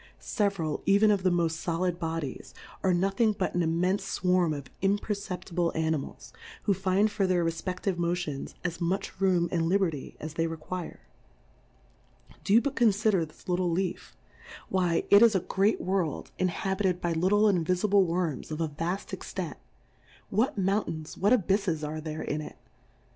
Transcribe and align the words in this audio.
Several, 0.17 0.81
even 0.87 1.11
of 1.11 1.21
the 1.21 1.29
moft 1.29 1.63
folid 1.63 1.99
Bodies, 1.99 2.55
are 2.81 2.91
nothing 2.91 3.33
but 3.33 3.53
an 3.53 3.61
immenfe 3.61 4.01
fwarm 4.19 4.57
of 4.57 4.67
im 4.81 4.97
perceptible 4.97 5.71
Animals, 5.75 6.33
who 6.63 6.73
find 6.73 7.11
for 7.11 7.27
their 7.27 7.45
refpeftive 7.45 7.99
Motions 7.99 8.55
as 8.63 8.81
much 8.81 9.21
room 9.21 9.47
and 9.51 9.67
li 9.67 9.77
berty 9.77 10.15
as 10.19 10.33
they 10.33 10.47
require. 10.47 11.01
Do 12.43 12.59
but 12.61 12.75
confider 12.75 13.27
this 13.27 13.47
little 13.47 13.69
Leaf 13.69 14.17
p 14.47 14.53
why, 14.69 15.03
it 15.11 15.21
is 15.21 15.35
a 15.35 15.39
great 15.41 15.77
V/orld, 15.77 16.31
inhabited 16.39 16.95
Plurality 16.95 16.97
^/WORLDS, 16.97 16.97
py 16.97 16.97
inhabited 16.97 17.01
by 17.01 17.13
little 17.13 17.47
invifible 17.99 18.03
Worms, 18.07 18.49
of 18.49 18.59
a 18.59 18.69
vaft 18.69 19.13
extent, 19.13 19.57
what 20.31 20.57
Mountains, 20.57 21.15
what 21.15 21.31
Abyflesare 21.31 22.03
there 22.03 22.23
in 22.23 22.41
it? 22.41 22.57